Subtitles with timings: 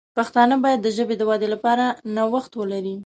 [0.17, 2.95] پښتانه باید د ژبې د ودې لپاره نوښت ولري.